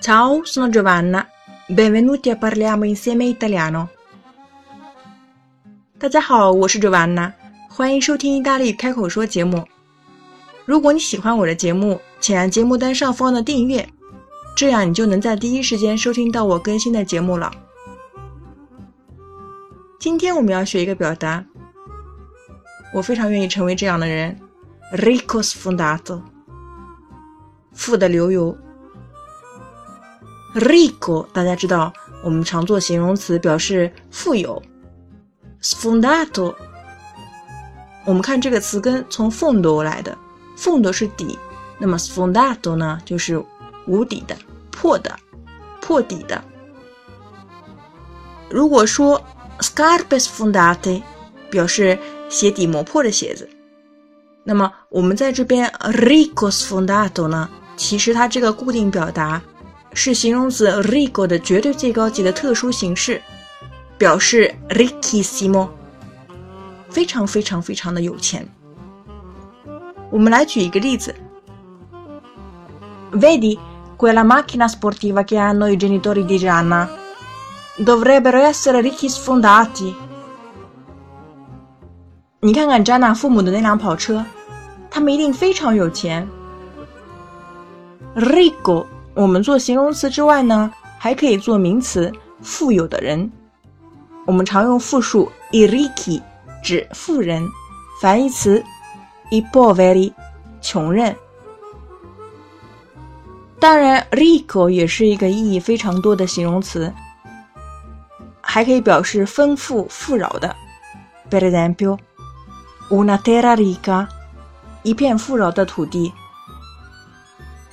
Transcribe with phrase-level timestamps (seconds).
[0.00, 1.28] Ciao, sono Giovanna.
[1.68, 3.88] Benvenuti a parliamo insieme italiano.
[5.96, 7.32] 大家好，我是 Giovanna，
[7.68, 9.64] 欢迎收听意大利开口说节目。
[10.64, 13.88] 如果你喜欢我的节目，请按节目单上方的订阅，
[14.56, 17.52] 这样你就能在第一时间收听到我更新的节目了。
[19.98, 21.44] 今天我们要学一个表达，
[22.94, 24.34] 我非常愿意成为这样的人
[24.94, 26.22] ，rico sfondato，
[27.74, 28.56] 富的流油。
[30.54, 31.92] ricco，大家知道，
[32.24, 34.62] 我们常做形容词表示富有。
[35.60, 36.54] sfondato，
[38.06, 40.16] 我们看这个词根从 fondo 来的
[40.56, 41.38] ，fondo 是底，
[41.76, 43.44] 那么 sfondato 呢就是
[43.86, 44.36] 无底的、
[44.70, 45.14] 破的、
[45.80, 46.42] 破底的。
[48.50, 49.20] 如果说
[49.60, 51.02] scarpe sfondate，
[51.50, 51.98] 表示
[52.28, 53.48] 鞋底磨破的鞋子，
[54.44, 59.42] 那么我们在这边 ricco sfondato 呢，其实它这个固定表达。
[59.98, 63.22] 是形容词 rico 的绝对最高级的特殊形式，
[63.96, 65.70] 表示 ricchissimo，
[66.90, 68.46] 非常非常非常的有钱。
[70.10, 71.14] 我们来举一个例子
[73.10, 73.58] ，Vedi
[73.96, 76.88] quella macchina sportiva che hanno i genitori di Gianna?
[77.76, 79.94] Dovrebbero essere ricchi sfondati。
[82.40, 84.24] 你看看 Gianna 父母的那辆跑车，
[84.90, 86.28] 他们一定非常有钱。
[88.14, 88.86] Rico，。
[89.14, 93.32] 我们做形容词之外呢，还可以做名词，富有的人。
[94.26, 96.22] 我们常用复数 i r i c i
[96.62, 97.48] 指富人，
[98.02, 98.62] 反义词
[99.30, 100.12] i poveri
[100.60, 101.16] 穷人。
[103.59, 106.91] 当然，ricco 也是一个意义非常多的形容词，
[108.41, 110.55] 还可以表示丰富富饶的。
[111.29, 114.07] Per esempio，una terra ricca，
[114.83, 116.11] 一片富饶的土地。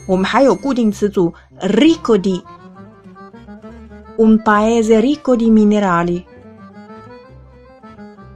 [0.07, 2.43] 我们还有固定词组 ricco di，un
[4.43, 6.25] paese ricco di minerali，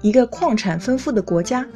[0.01, 1.67] 一个矿产丰富的国家。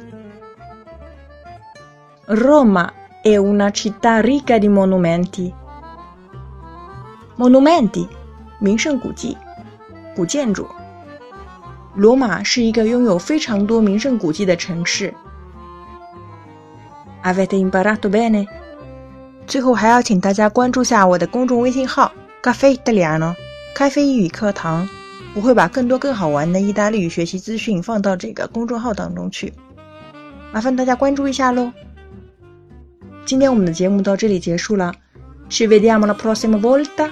[2.27, 2.91] Roma
[3.23, 5.53] è una città ricca di monumenti。
[7.38, 8.06] monumenti，
[8.58, 9.36] 名胜古迹、
[10.14, 10.66] 古建筑。
[11.94, 15.12] 罗马是一个拥有非常多名胜古迹的城市。
[17.22, 18.46] Avete imparato bene？
[19.46, 23.34] 最后还要请大家关注下我的公众微信号“咖啡意大利诺”
[23.74, 24.88] 咖啡英语课堂，
[25.34, 29.52] 我会把更多更好玩的意大利语学习资讯放到这个公众号当中去，
[30.52, 31.72] 麻烦大家关注一下喽。
[33.24, 34.92] 今天我们的节目到这里结束了
[35.48, 37.10] ，ci vediamo la prossima volta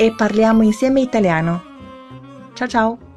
[0.00, 3.09] e parliamo insieme italiano。ciao ciao。